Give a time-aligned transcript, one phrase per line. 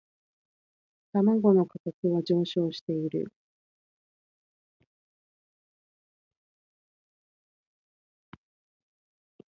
[1.13, 3.31] 卵の価格は上昇している